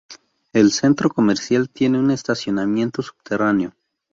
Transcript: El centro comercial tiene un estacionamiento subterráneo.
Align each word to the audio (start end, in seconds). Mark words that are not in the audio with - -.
El 0.51 0.71
centro 0.71 1.09
comercial 1.11 1.69
tiene 1.69 1.99
un 1.99 2.09
estacionamiento 2.09 3.03
subterráneo. 3.03 3.75